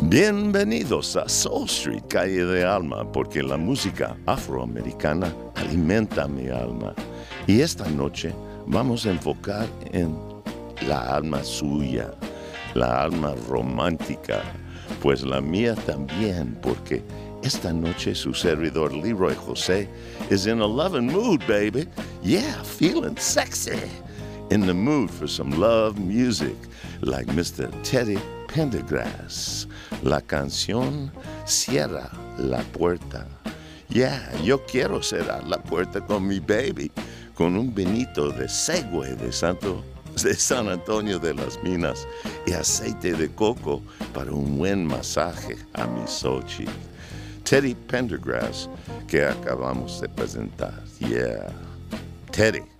[0.00, 6.94] Bienvenidos a Soul Street, calle de alma, porque la música afroamericana alimenta mi alma.
[7.48, 8.32] Y esta noche
[8.68, 10.16] vamos a enfocar en
[10.86, 12.14] la alma suya,
[12.74, 14.40] la alma romántica,
[15.02, 17.02] pues la mía también, porque
[17.42, 19.88] esta noche su servidor Leroy José
[20.30, 21.88] is in a loving mood, baby.
[22.22, 23.80] Yeah, feeling sexy.
[24.50, 26.56] In the mood for some love music,
[27.02, 27.70] like Mr.
[27.82, 29.66] Teddy Pendergrass.
[30.02, 31.10] La canción
[31.44, 33.26] Cierra la puerta.
[33.90, 36.90] Yeah, yo quiero cerrar la puerta con mi baby,
[37.34, 39.84] con un Benito de Segway de Santo
[40.22, 42.06] de San Antonio de las Minas
[42.46, 43.82] y aceite de coco
[44.14, 46.64] para un buen masaje a mi Sochi.
[47.44, 48.70] Teddy Pendergrass,
[49.06, 50.82] que acabamos de presentar.
[51.00, 51.52] Yeah,
[52.30, 52.77] Teddy.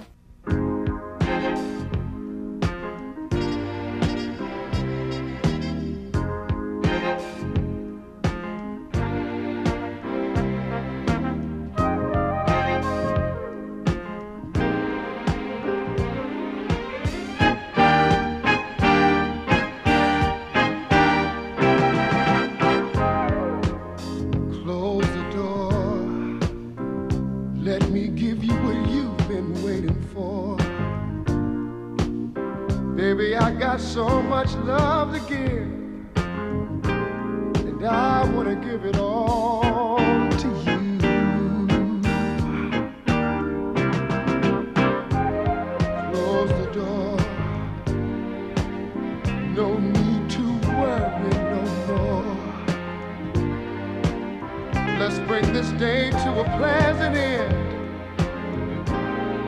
[55.10, 57.54] Let's bring this day to a pleasant end.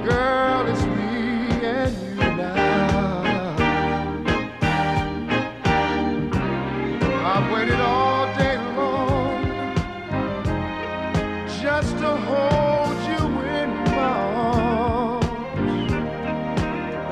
[0.09, 3.55] Girl, it's me and you now.
[7.27, 9.45] I've waited all day long
[11.61, 13.23] just to hold you
[13.61, 14.17] in my
[14.49, 15.27] arms.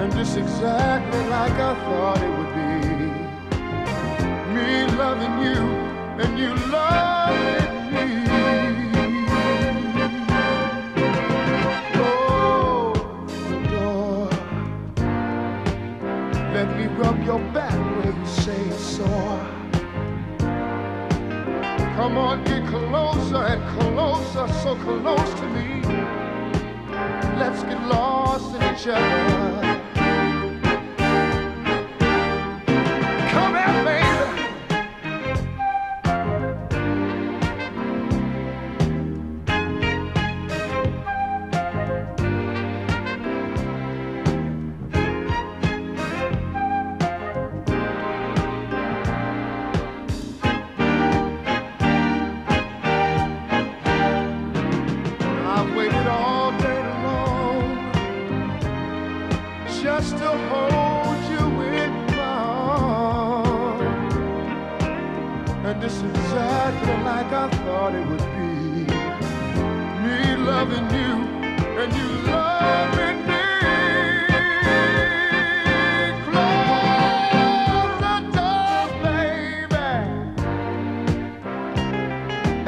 [0.00, 2.70] And it's exactly like I thought it would be.
[4.54, 5.60] Me loving you
[6.22, 7.57] and you loving me.
[22.08, 25.82] Come on, get closer and closer, so close to me.
[27.38, 29.67] Let's get lost in each other.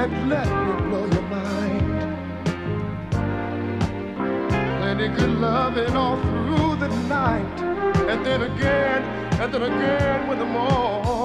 [0.03, 1.88] and let me blow your mind.
[4.78, 7.61] Plenty good loving all through the night,
[8.11, 9.03] and then again,
[9.41, 11.19] and then again with the morn.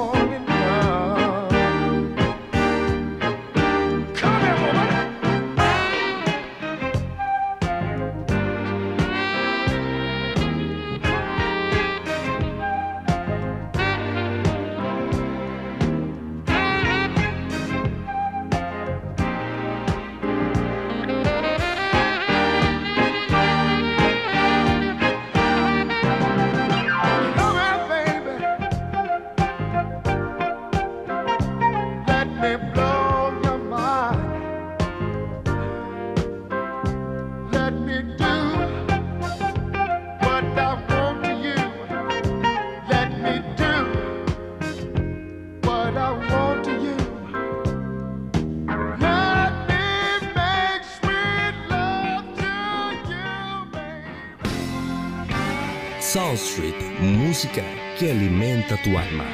[56.36, 57.64] Street, música
[57.98, 59.26] que alimenta tu alma.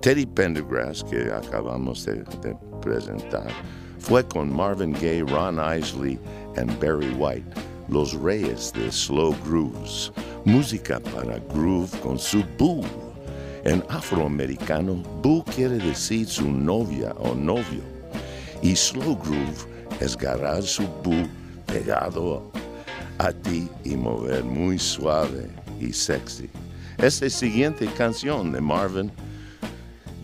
[0.00, 3.48] Teddy Pendergrass, que acabamos de, de, presentar,
[3.98, 6.18] fue con Marvin Gaye, Ron Isley
[6.56, 10.12] y Barry White los reyes de slow grooves,
[10.44, 12.82] música para groove con su boo.
[13.64, 17.82] En afroamericano, boo quiere decir su novia o novio.
[18.62, 21.26] Y slow groove es ganar su boo
[21.66, 22.50] pegado
[23.18, 25.48] a ti y mover muy suave
[25.80, 26.48] y sexy.
[26.98, 29.10] Esta siguiente canción de Marvin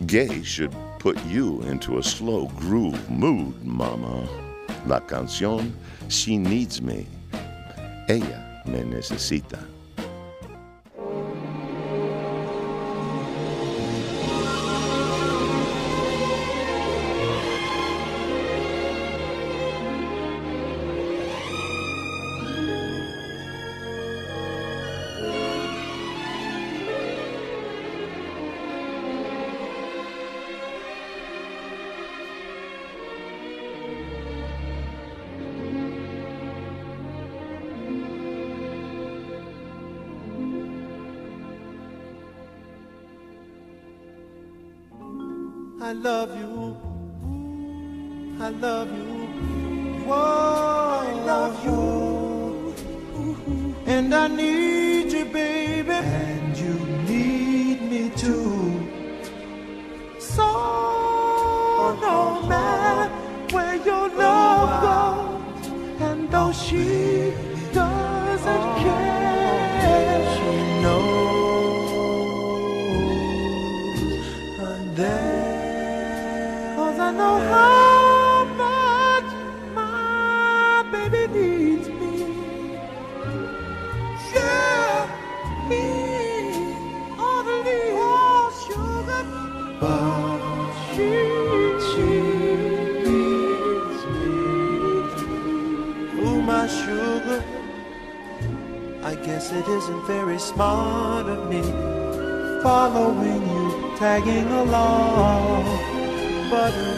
[0.07, 4.27] Gaye should put you into a slow groove mood, mama.
[4.87, 5.73] La canción
[6.09, 7.05] She Needs Me.
[8.07, 9.59] Ella me necesita.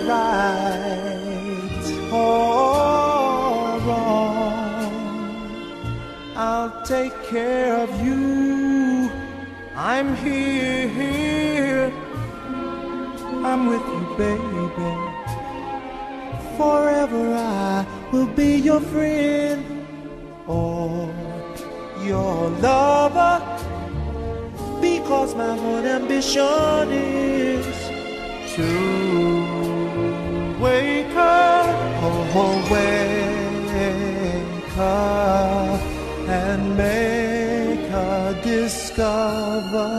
[0.07, 4.91] Right or wrong,
[6.35, 9.12] I'll take care of you.
[9.75, 11.91] I'm here,
[13.44, 14.74] I'm with you, baby.
[16.57, 19.65] Forever I will be your friend
[20.47, 21.12] or
[22.03, 23.41] your lover
[24.81, 27.65] because my one ambition is
[28.56, 29.43] to
[31.13, 31.63] her,
[32.06, 33.33] oh, oh, wake
[34.75, 35.80] her
[36.27, 39.94] and make a discover.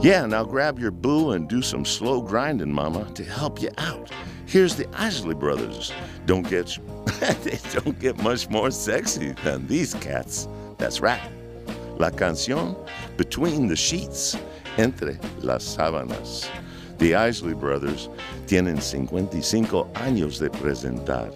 [0.00, 4.08] Yeah, now grab your boo and do some slow grinding, mama, to help you out.
[4.46, 5.92] Here's the Isley Brothers.
[6.24, 6.78] Don't get
[7.42, 10.46] they don't get much more sexy than these cats.
[10.76, 11.20] That's right.
[11.98, 12.76] La canción
[13.16, 14.36] Between the Sheets,
[14.76, 16.48] Entre las Sábanas.
[16.98, 18.08] The Isley Brothers
[18.46, 21.32] tienen 55 años de presentar.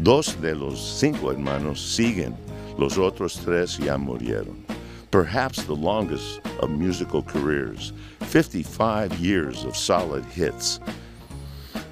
[0.00, 2.34] Dos de los cinco hermanos siguen,
[2.76, 4.73] los otros tres ya murieron.
[5.14, 7.92] Perhaps the longest of musical careers,
[8.22, 10.80] 55 years of solid hits.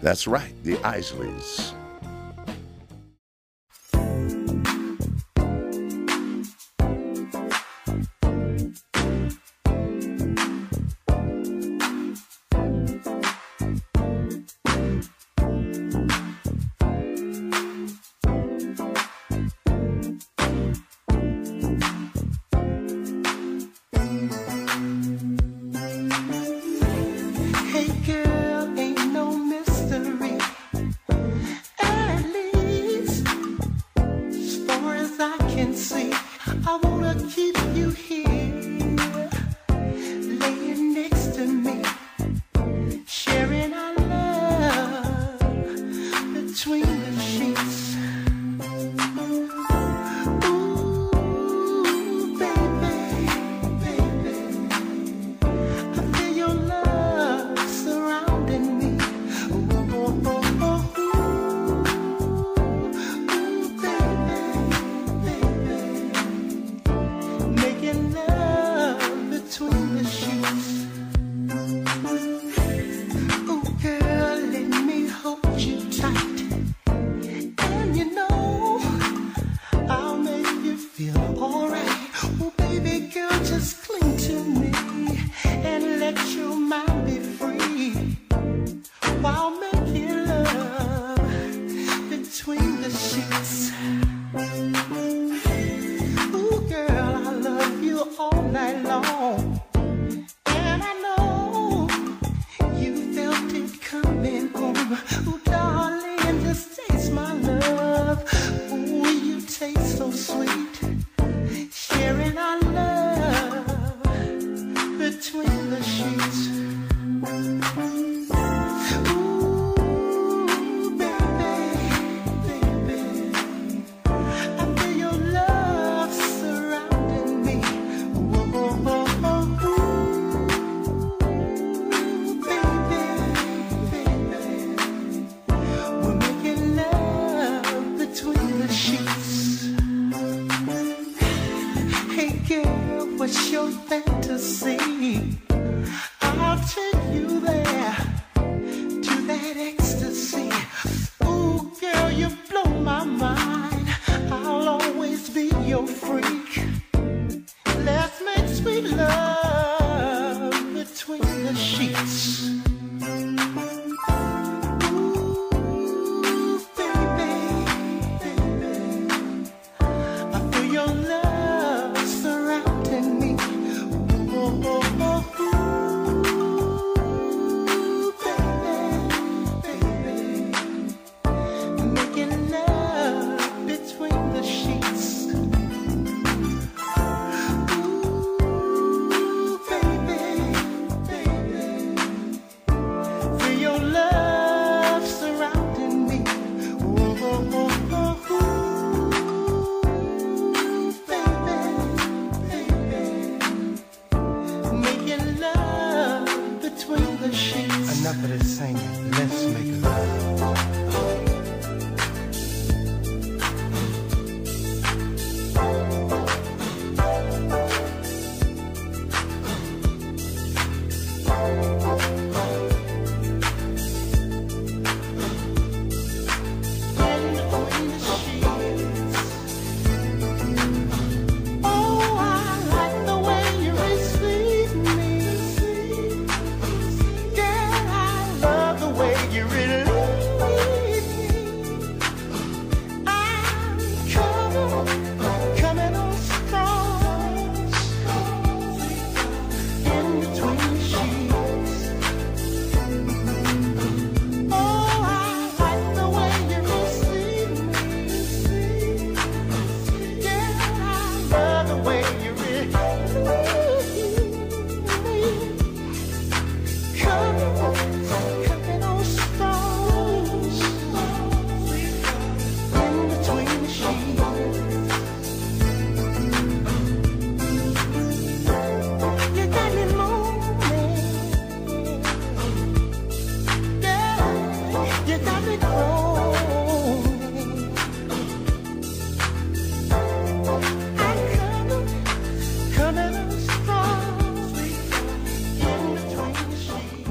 [0.03, 1.73] That's right, the Isleys.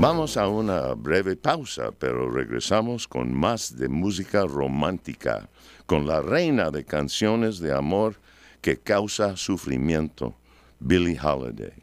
[0.02, 5.48] Vamos a una breve pausa, pero regresamos con más de música romántica,
[5.86, 8.16] con la reina de canciones de amor
[8.62, 10.34] que causa sufrimiento,
[10.80, 11.74] Billie Holiday.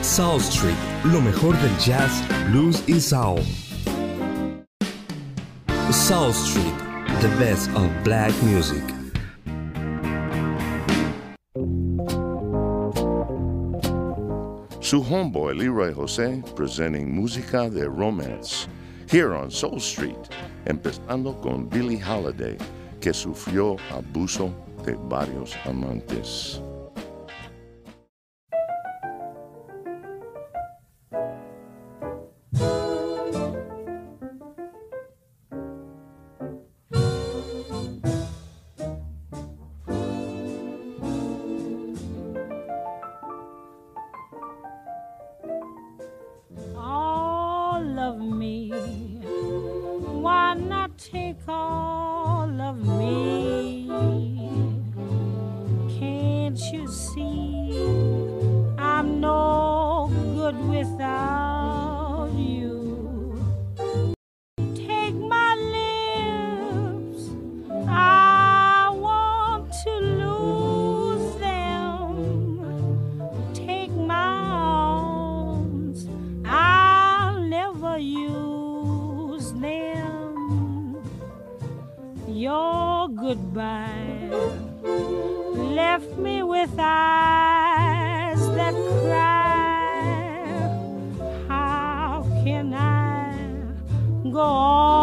[0.00, 3.42] South Street, lo mejor del jazz, blues y soul
[5.92, 6.78] Soul Street,
[7.20, 8.82] the best of black music.
[14.80, 18.66] Su homeboy Leroy Jose presenting Música de Romance
[19.08, 20.18] here on Soul Street,
[20.66, 22.58] empezando con Billie Holiday,
[23.00, 24.52] que sufrió abuso
[24.84, 26.60] de varios amantes.
[82.46, 84.30] your goodbye
[85.78, 89.96] left me with eyes that cry.
[91.48, 93.34] How can I
[94.30, 94.95] go on?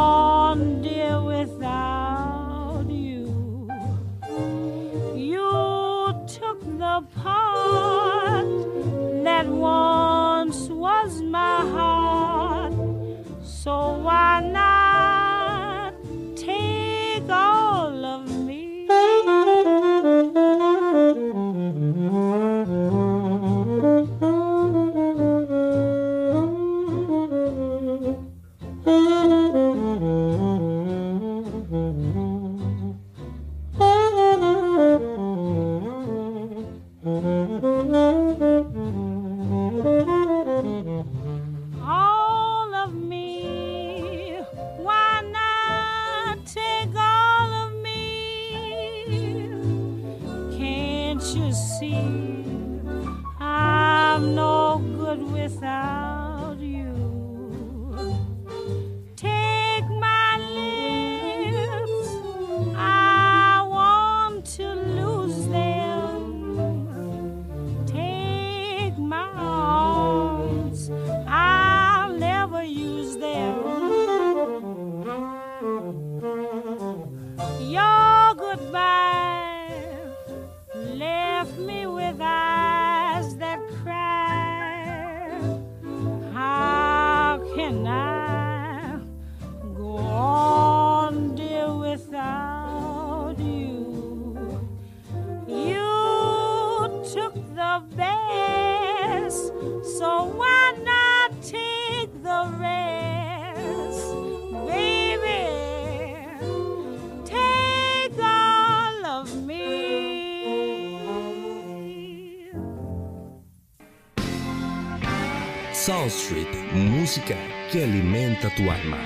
[115.86, 117.36] South Street, música
[117.70, 118.98] que alimenta tu alma.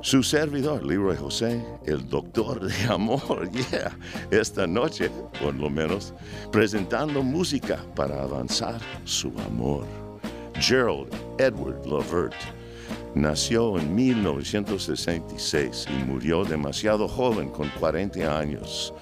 [0.00, 3.96] Su servidor, Leroy José, el doctor de amor, yeah,
[4.32, 5.08] esta noche,
[5.40, 6.12] por lo menos,
[6.50, 9.86] presentando música para avanzar su amor.
[10.58, 12.34] Gerald Edward Lovert
[13.14, 18.92] nació en 1966 y murió demasiado joven, con 40 años,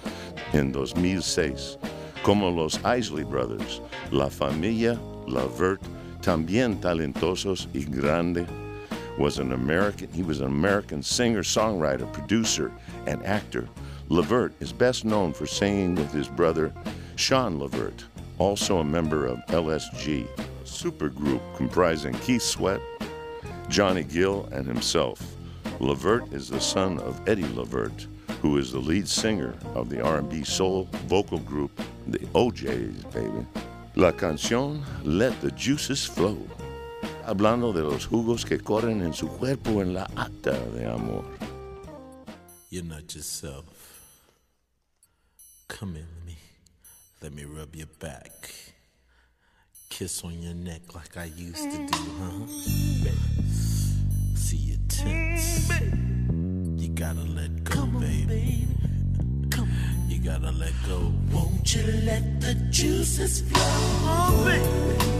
[0.52, 1.78] en 2006.
[2.24, 5.82] Como los Isley Brothers, la familia Levert,
[6.22, 8.46] también talentosos y grande,
[9.18, 10.08] was an American.
[10.10, 12.72] He was an American singer, songwriter, producer,
[13.06, 13.68] and actor.
[14.08, 16.72] Levert is best known for singing with his brother
[17.16, 18.06] Sean Levert,
[18.38, 22.80] also a member of LSG, a supergroup comprising Keith Sweat,
[23.68, 25.36] Johnny Gill, and himself.
[25.78, 28.06] Levert is the son of Eddie Levert,
[28.44, 31.70] who is the lead singer of the R&B soul vocal group
[32.08, 33.46] the O'Jays, baby.
[33.96, 36.36] La canción Let the Juices Flow
[37.24, 41.24] hablando de los jugos que corren en su cuerpo en la acta de amor.
[42.68, 43.64] You're not yourself.
[45.68, 46.36] Come in with me.
[47.22, 48.50] Let me rub your back.
[49.88, 52.46] Kiss on your neck like I used to do, huh?
[54.36, 55.70] See you tense.
[56.76, 58.13] You gotta let go, baby.
[60.44, 61.10] Gotta let go.
[61.32, 63.62] Won't you let the juices flow?
[63.62, 65.13] Oh,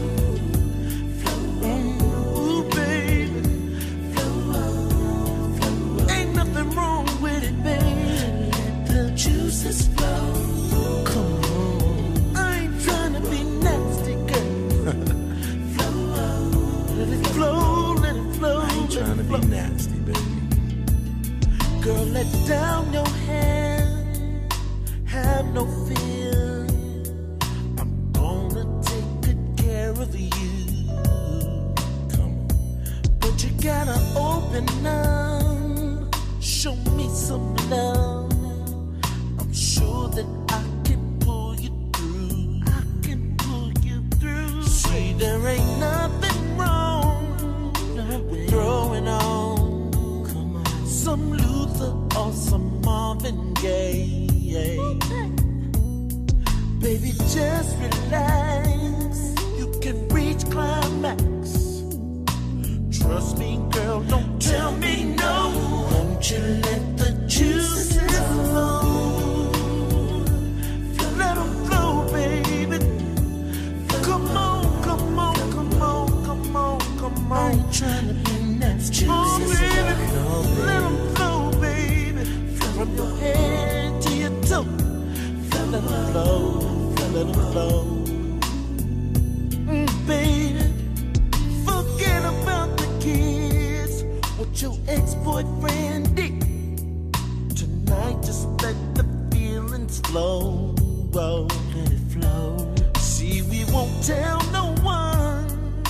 [100.15, 100.73] flow.
[101.11, 102.73] Whoa, let it flow.
[102.99, 105.83] See, we won't tell no one.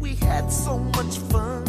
[0.00, 1.62] We had so much fun.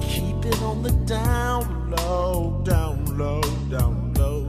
[0.00, 4.48] Keep it on the down low, down low, down low.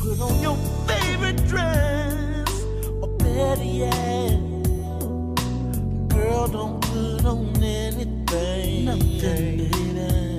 [0.00, 0.56] Put on your
[0.88, 2.50] favorite dress,
[3.00, 4.40] or better yet.
[6.08, 8.84] Girl, don't put on anything.
[8.86, 10.33] Nothing, baby.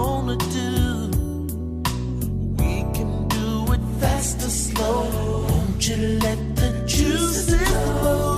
[0.00, 1.10] Gonna do.
[2.58, 5.02] We can do it fast or slow.
[5.48, 7.68] Won't you let the juices
[8.00, 8.29] flow?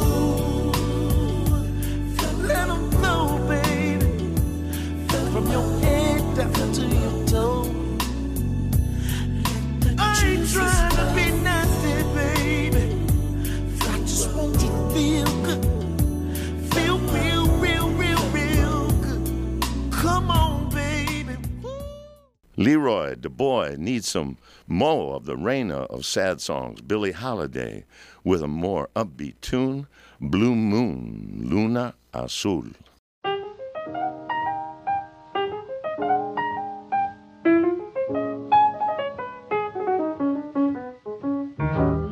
[22.62, 27.84] Leroy, the boy, needs some more of the reina of sad songs, Billie Holiday,
[28.22, 29.88] with a more upbeat tune,
[30.20, 32.66] Blue Moon, Luna Azul.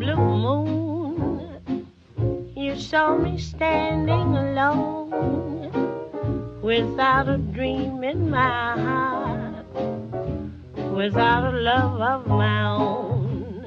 [0.01, 1.87] Blue moon,
[2.57, 4.91] you saw me standing alone
[6.61, 9.20] without a dream in my heart,
[10.95, 13.63] without a love of my own.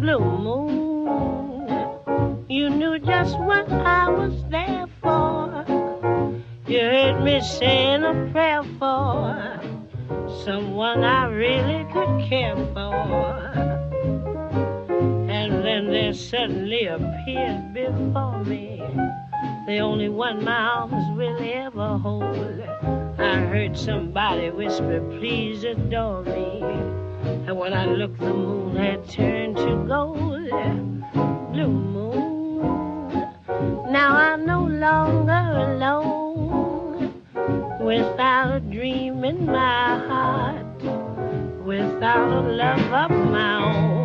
[0.00, 5.64] Blue moon, you knew just what I was there for.
[6.66, 9.60] You heard me saying a prayer for
[10.44, 12.94] someone I really could care for.
[15.38, 18.82] And then there suddenly appeared before me
[19.66, 23.11] the only one my arms will ever hold.
[23.22, 26.60] I heard somebody whisper, please adore me.
[27.46, 30.50] And when I looked, the moon had turned to gold.
[31.52, 33.10] Blue moon,
[33.92, 37.22] now I'm no longer alone.
[37.80, 40.82] Without a dream in my heart,
[41.64, 44.01] without a love of my own.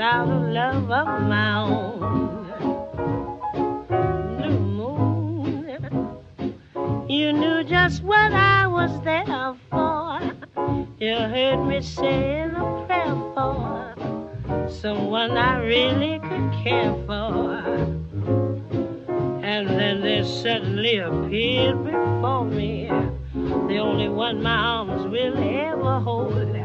[0.00, 1.98] Without a love of my own.
[4.38, 6.16] Blue moon,
[7.06, 10.18] you knew just what I was there for.
[10.98, 13.94] You heard me saying a prayer for
[14.70, 17.58] someone I really could care for.
[19.42, 22.88] And then there suddenly appeared before me
[23.68, 26.59] the only one my arms will ever hold.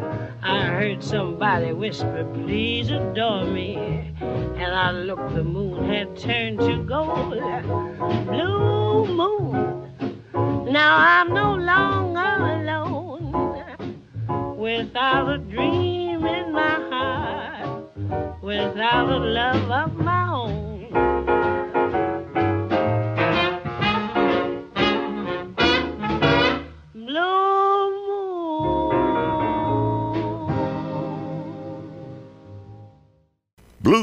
[0.66, 3.76] I heard somebody whisper, please adore me.
[4.20, 7.38] And I looked, the moon had turned to gold.
[8.26, 9.94] Blue moon,
[10.74, 13.32] now I'm no longer alone.
[14.58, 20.25] Without a dream in my heart, without a love of my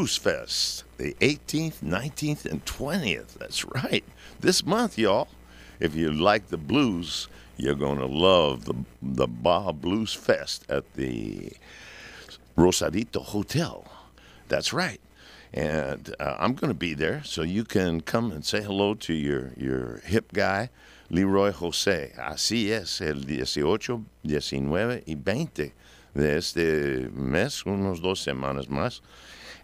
[0.02, 3.34] Blues Fest, the 18th, 19th, and 20th.
[3.34, 4.02] That's right.
[4.40, 5.28] This month, y'all.
[5.78, 10.94] If you like the blues, you're going to love the, the Baja Blues Fest at
[10.94, 11.52] the
[12.56, 13.84] Rosarito Hotel.
[14.48, 15.00] That's right.
[15.54, 19.14] And uh, I'm going to be there, so you can come and say hello to
[19.14, 20.70] your, your hip guy,
[21.10, 22.12] Leroy Jose.
[22.18, 25.72] Así es, el 18, 19 y 20
[26.14, 29.00] de este mes, unos dos semanas más,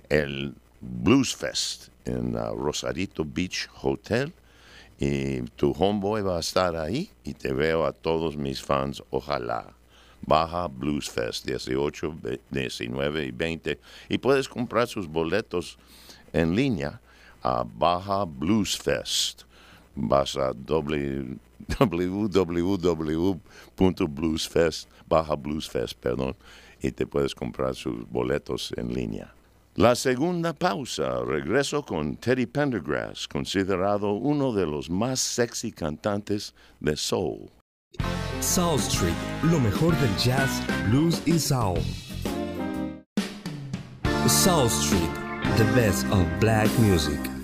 [0.08, 4.32] el Blues Fest en uh, Rosarito Beach Hotel.
[5.00, 9.72] Y tu homeboy va a estar ahí y te veo a todos mis fans, ojalá.
[10.22, 13.78] Baja Blues Fest, 18, ve- 19 y 20.
[14.08, 15.78] Y puedes comprar sus boletos
[16.32, 17.00] en línea
[17.42, 19.42] a Baja Blues Fest.
[19.94, 20.52] Vas a
[23.78, 26.36] www.bluesfest, Baja Blues Fest, perdón,
[26.82, 29.32] y te puedes comprar sus boletos en línea.
[29.78, 36.96] La segunda pausa, regreso con Teddy Pendergrass, considerado uno de los más sexy cantantes de
[36.96, 37.48] soul.
[38.40, 39.14] South Street,
[39.44, 40.50] lo mejor del jazz,
[40.90, 41.78] blues y soul.
[44.26, 45.14] South Street,
[45.56, 47.38] the best of black music.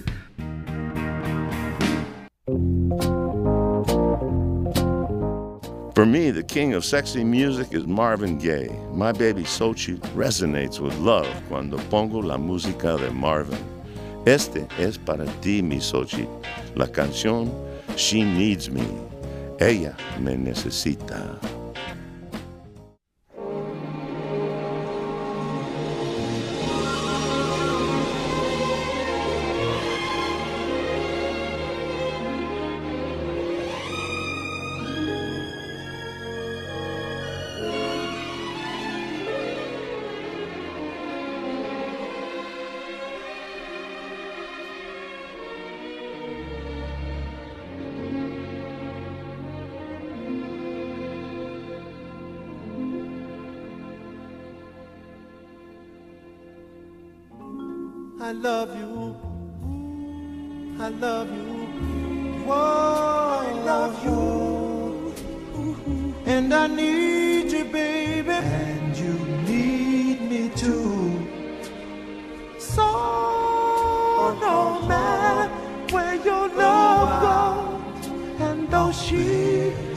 [5.94, 8.76] For me, the king of sexy music is Marvin Gaye.
[8.92, 13.64] My baby Sochi resonates with love cuando pongo la música de Marvin.
[14.26, 16.26] Este es para ti, mi Sochi.
[16.74, 17.48] La canción
[17.96, 18.84] She Needs Me.
[19.60, 21.38] Ella me necesita.
[79.04, 79.93] She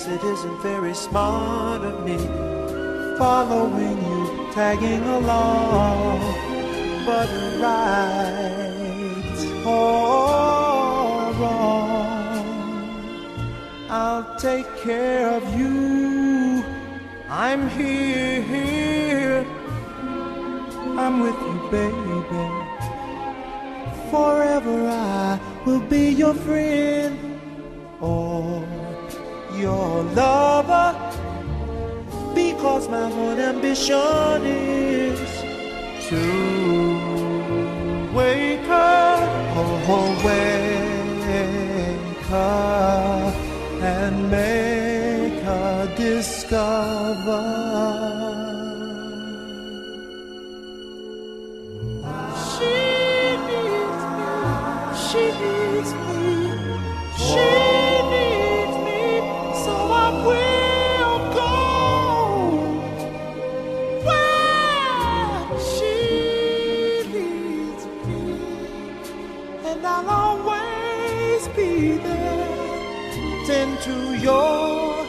[0.00, 2.16] guess it isn't very smart of me
[3.18, 6.20] following you, tagging along,
[7.04, 7.28] but
[7.60, 8.06] right
[9.66, 12.44] or wrong,
[13.90, 16.64] I'll take care of you.
[17.28, 19.44] I'm here,
[20.98, 22.20] I'm with you, baby.
[24.10, 27.29] Forever I will be your friend
[29.60, 30.88] your lover
[32.34, 35.20] because my whole ambition is
[36.08, 36.24] to
[38.14, 39.20] wake up,
[39.56, 40.80] oh, oh wake
[42.32, 43.34] up
[43.82, 47.40] and make a discover.
[73.50, 75.04] Tend to your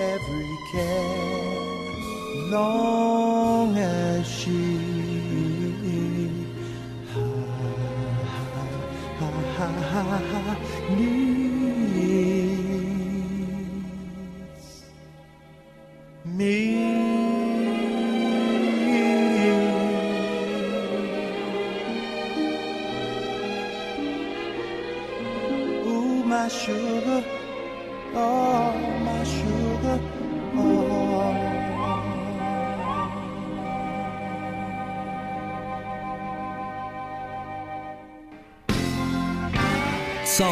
[0.00, 2.50] every care.
[2.50, 4.94] Long as she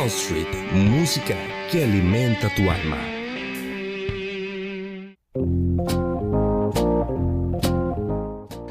[0.03, 1.37] Soul Street, música
[1.71, 2.99] que alimenta tu alma.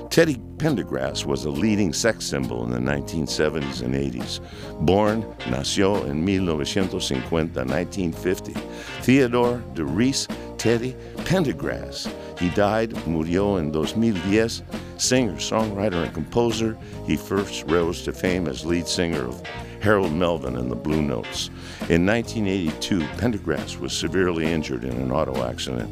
[0.10, 4.42] Teddy Pendergrass was a leading sex symbol in the 1970s and 80s.
[4.82, 8.54] Born, nació en 1950, 1950.
[9.02, 12.12] Theodore DeReese Teddy Pendergrass.
[12.40, 14.64] He died, murió en 2010.
[14.98, 19.42] Singer, songwriter, and composer, he first rose to fame as lead singer of
[19.82, 21.50] Harold Melvin and the Blue Notes.
[21.90, 25.90] In 1982, Pendergrass was severely injured in an auto accident,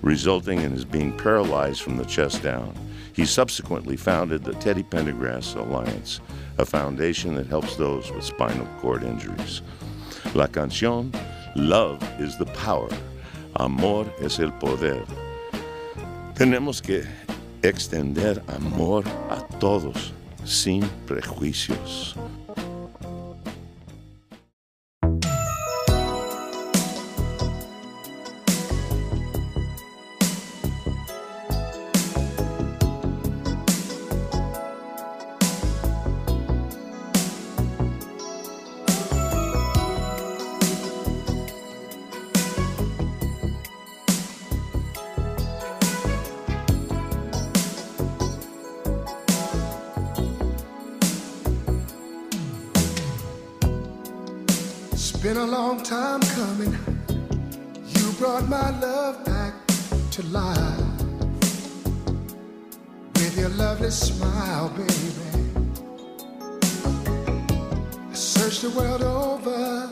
[0.00, 2.72] resulting in his being paralyzed from the chest down.
[3.12, 6.20] He subsequently founded the Teddy Pendergrass Alliance,
[6.58, 9.60] a foundation that helps those with spinal cord injuries.
[10.34, 11.12] La canción
[11.56, 12.90] Love is the Power,
[13.56, 15.04] Amor es el Poder.
[16.34, 17.04] Tenemos que
[17.62, 20.12] extender amor a todos
[20.44, 22.14] sin prejuicios.
[55.76, 56.78] Long time coming.
[57.86, 59.54] You brought my love back
[60.12, 60.78] to life
[63.14, 64.92] with your lovely smile, baby.
[68.10, 69.90] I searched the world over.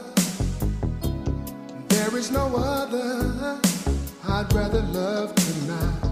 [1.88, 3.60] There is no other
[4.26, 6.03] I'd rather love tonight.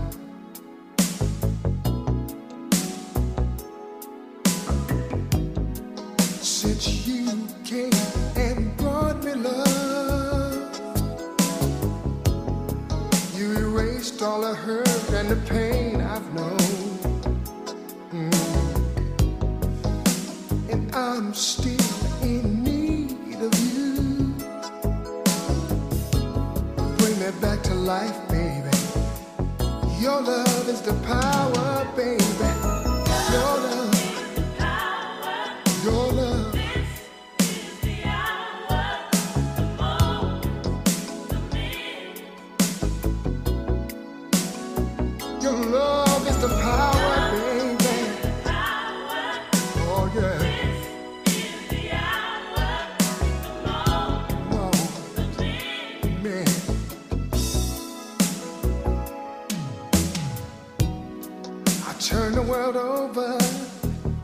[62.03, 63.39] Turn the world over,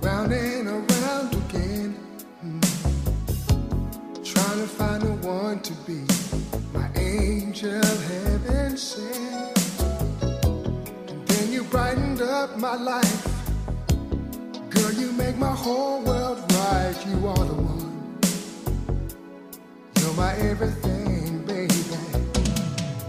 [0.02, 1.94] round and around again.
[2.44, 2.60] Mm.
[4.24, 6.02] Trying to find the one to be
[6.74, 9.80] my angel heaven sent.
[11.08, 13.28] And then you brightened up my life.
[14.70, 16.96] Girl, you make my whole world right.
[17.06, 18.18] You are the one.
[20.00, 21.78] You're my everything, baby.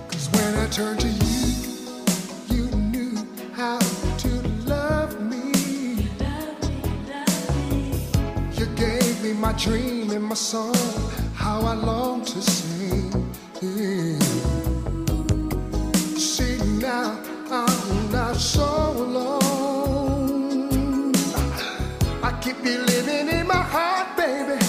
[0.09, 1.28] Cause when I turn to you, you
[9.51, 10.75] my dream and my song,
[11.33, 13.11] how I long to sing.
[16.15, 17.19] See now,
[17.49, 20.31] I'm not so alone.
[22.21, 24.68] I keep you living in my heart, baby.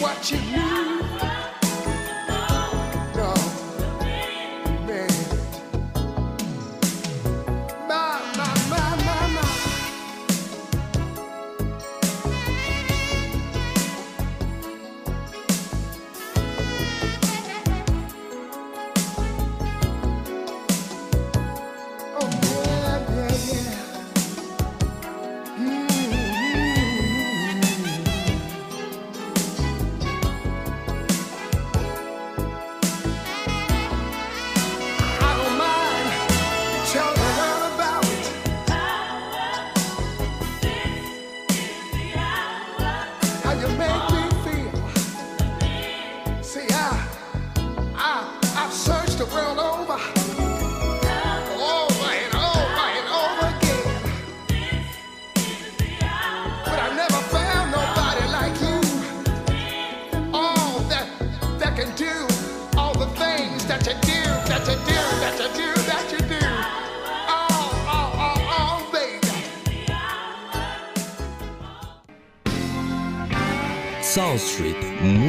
[0.00, 0.59] What you.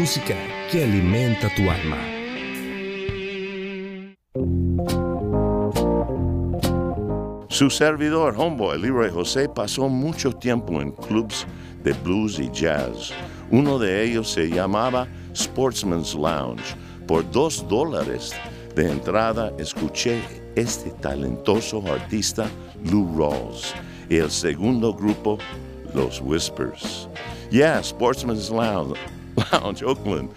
[0.01, 0.35] Música
[0.71, 1.97] que alimenta tu alma.
[7.49, 11.45] Su servidor, Homeboy Leroy José, pasó mucho tiempo en clubs
[11.83, 13.13] de blues y jazz.
[13.51, 16.75] Uno de ellos se llamaba Sportsman's Lounge.
[17.05, 18.33] Por dos dólares
[18.73, 20.19] de entrada escuché
[20.55, 22.49] este talentoso artista
[22.85, 23.75] Lou Rawls
[24.09, 25.37] y el segundo grupo,
[25.93, 27.07] Los Whispers.
[27.51, 28.97] Yeah, Sportsman's Lounge,
[29.35, 30.33] Lounge Oakland,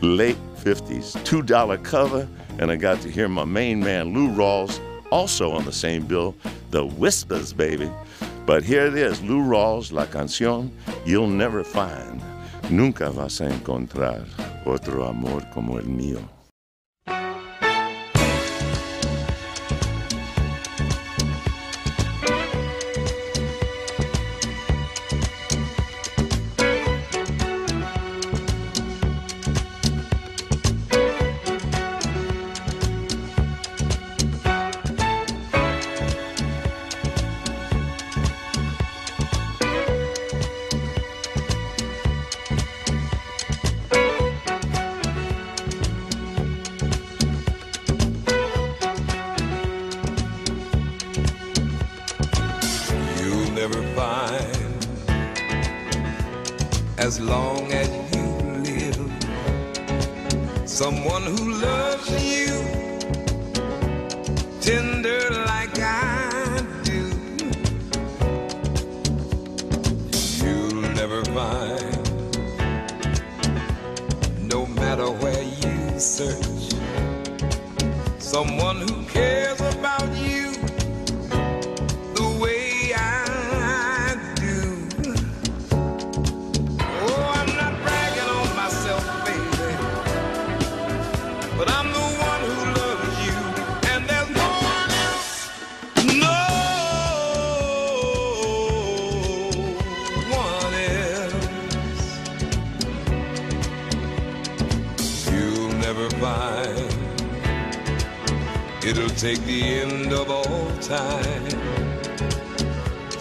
[0.00, 2.28] late 50s, $2 cover,
[2.58, 6.34] and I got to hear my main man Lou Rawls also on the same bill,
[6.70, 7.90] The Whispers, baby.
[8.46, 10.70] But here it is, Lou Rawls, la canción
[11.04, 12.20] You'll Never Find.
[12.70, 14.26] Nunca vas a encontrar
[14.64, 16.20] otro amor como el mío.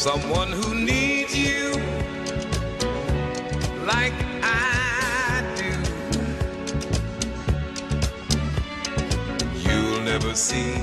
[0.00, 1.72] Someone who needs you
[3.84, 5.72] like I do.
[9.58, 10.79] You'll never see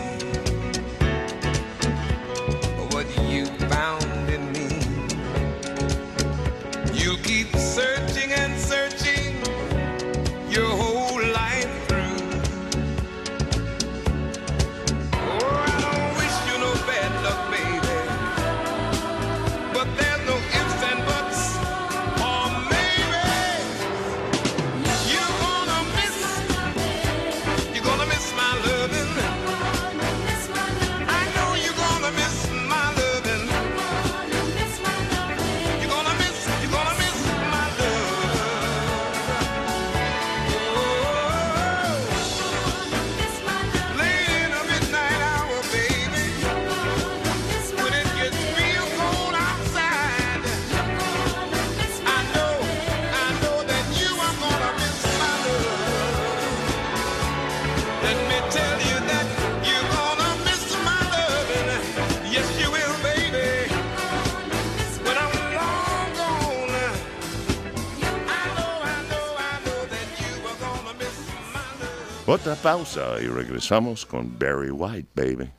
[72.67, 75.49] pausa y regresamos con Barry White, baby.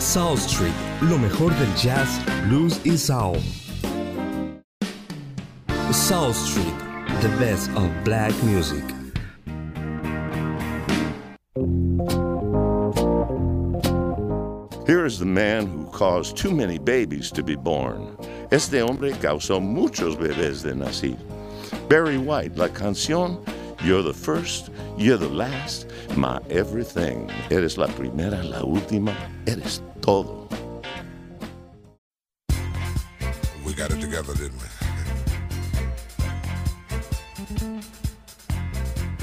[0.00, 2.08] Soul Street, lo mejor del jazz,
[2.48, 3.38] blues y soul.
[5.92, 6.74] South Street,
[7.20, 8.82] the best of black music.
[14.88, 18.16] Here is the man who caused too many babies to be born.
[18.50, 21.16] Este hombre causó muchos bebés de nacer.
[21.88, 23.40] Barry White, la canción
[23.84, 25.86] You're the first, you're the last,
[26.16, 27.30] my everything.
[27.50, 29.14] Eres la primera, la última,
[29.46, 30.48] eres todo.
[33.64, 34.68] We got it together, didn't we?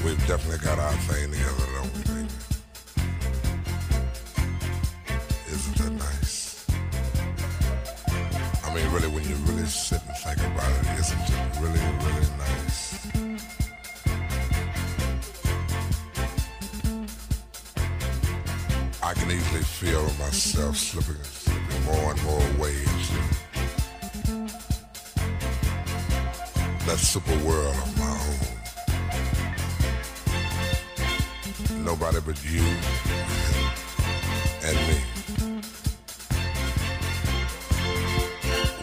[0.04, 2.28] We've definitely got our thing together, don't we?
[5.52, 6.66] Isn't that nice?
[8.64, 12.28] I mean, really, when you really sit and think about it, isn't it really, really
[12.38, 12.55] nice?
[19.28, 23.16] Can easily feel myself slipping, slipping more and more into
[26.86, 28.06] that super world of my
[31.74, 31.84] own.
[31.84, 32.64] Nobody but you
[34.64, 34.98] and me.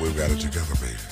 [0.00, 1.11] We've got it together, baby.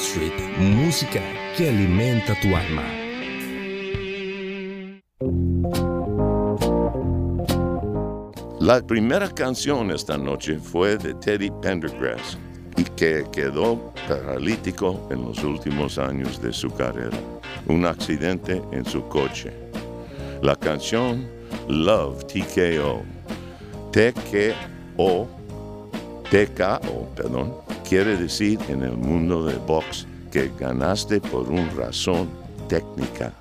[0.00, 1.20] Street, música
[1.56, 2.84] que alimenta tu alma.
[8.60, 12.38] La primera canción esta noche fue de Teddy Pendergrass
[12.76, 17.18] y que quedó paralítico en los últimos años de su carrera.
[17.66, 19.52] Un accidente en su coche.
[20.42, 21.28] La canción
[21.68, 23.02] Love TKO.
[23.90, 25.28] TKO.
[26.30, 32.28] TKO, perdón, quiere decir en el mundo de box que ganaste por una razón
[32.68, 33.32] técnica.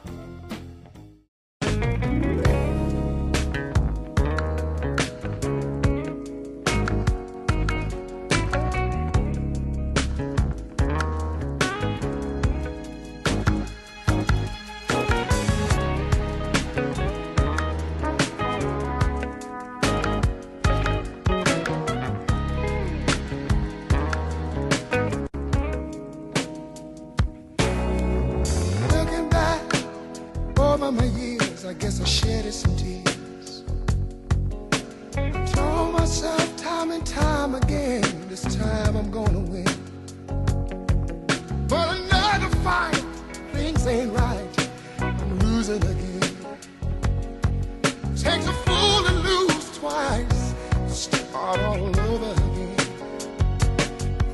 [36.97, 39.67] And time again, this time I'm gonna win.
[41.67, 43.03] But another fight,
[43.53, 44.69] things ain't right.
[44.99, 46.21] I'm losing again.
[48.15, 50.55] Takes a fool to lose twice,
[50.87, 52.77] start all over again.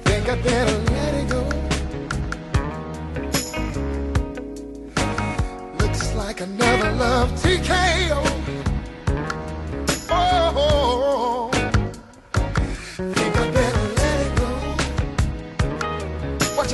[0.05, 1.43] Think I better let it go.
[5.79, 8.32] Looks like another love TKO.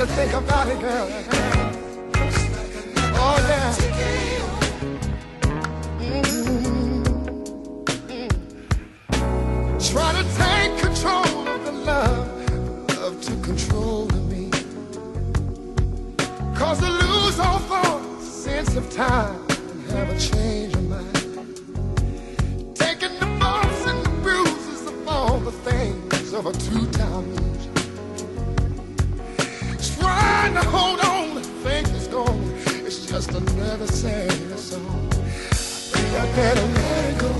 [0.00, 1.08] You think about it, girl?
[3.22, 3.74] Oh yeah.
[5.98, 7.04] Mm.
[9.92, 12.26] Try to take control of the love,
[12.96, 14.50] love to control me.
[16.54, 21.60] Cause to lose all thought, sense of time, and have a change of mind.
[22.74, 27.49] Taking the bumps and the bruises of all the things of a two-time.
[30.40, 32.54] Trying to hold on, think it's gone.
[32.86, 35.06] It's just another sad song.
[35.12, 37.32] I think I better let it go.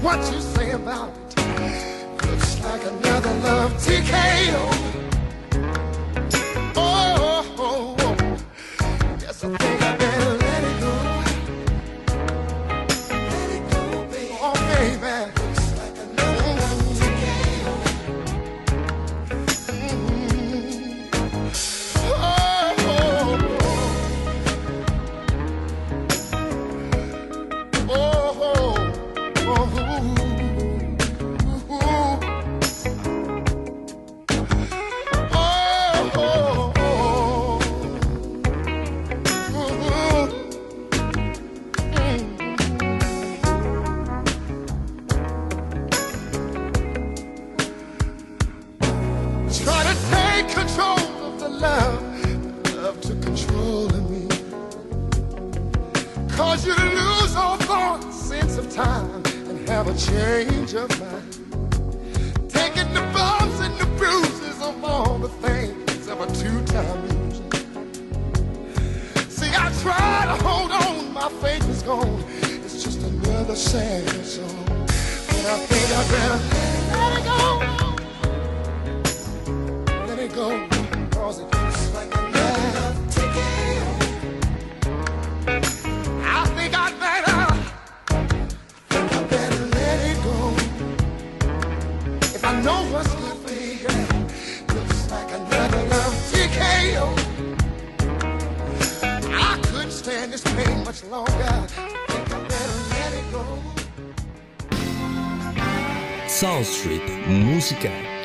[0.00, 2.24] What you say about it?
[2.24, 5.05] Looks like another love TKO.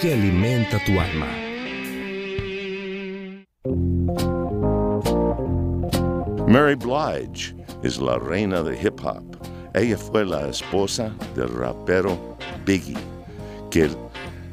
[0.02, 1.26] que alimenta tu alma.
[6.48, 9.24] Mary Blige es la reina de hip hop.
[9.74, 12.18] Ella fue la esposa del rapero
[12.66, 12.98] Biggie,
[13.70, 13.90] que,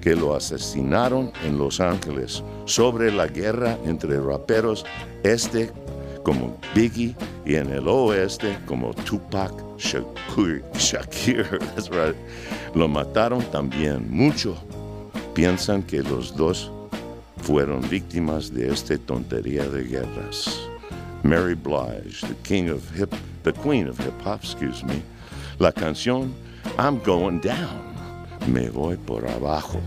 [0.01, 4.87] que lo asesinaron en Los Ángeles sobre la guerra entre raperos
[5.25, 5.73] este
[6.23, 10.63] como Biggie y en el oeste como Tupac Shakur.
[10.75, 11.59] Shakir.
[12.75, 14.57] Lo mataron también mucho
[15.39, 16.69] piensan que los dos
[17.43, 20.69] fueron víctimas de esta tontería de guerras.
[21.23, 23.15] Mary Blige, the, king of hip,
[23.45, 25.01] the queen of hip hop, excuse me,
[25.61, 26.35] la canción
[26.77, 27.95] I'm Going Down,
[28.49, 29.81] Me Voy Por Abajo.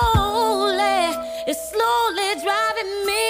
[0.00, 3.29] slowly, it's slowly driving me.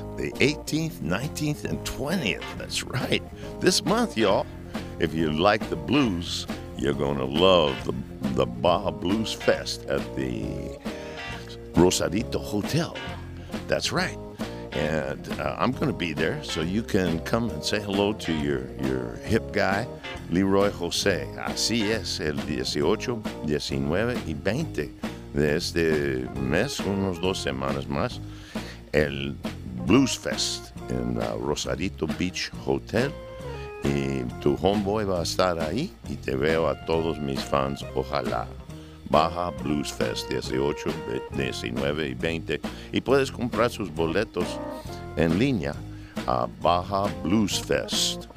[0.17, 2.43] the 18th, 19th, and 20th.
[2.57, 3.23] That's right.
[3.59, 4.45] This month, y'all.
[4.99, 6.45] If you like the blues,
[6.77, 7.93] you're going to love the,
[8.35, 10.77] the Baja Blues Fest at the
[11.75, 12.95] Rosarito Hotel.
[13.67, 14.17] That's right.
[14.73, 18.33] And uh, I'm going to be there, so you can come and say hello to
[18.33, 19.85] your, your hip guy,
[20.29, 21.27] Leroy José.
[21.37, 24.91] Así es, el 18, 19 y 20
[25.33, 28.19] de este mes, unos dos semanas más,
[28.93, 29.35] el
[29.85, 33.11] Blues Fest en uh, Rosarito Beach Hotel.
[33.83, 38.45] Y tu homeboy va a estar ahí y te veo a todos mis fans, ojalá.
[39.09, 40.89] Baja Blues Fest 18,
[41.35, 42.61] 19 y 20
[42.93, 44.45] y puedes comprar sus boletos
[45.17, 45.75] en línea
[46.27, 48.27] a Baja Blues Fest.